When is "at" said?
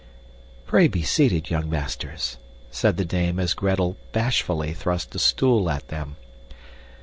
5.69-5.89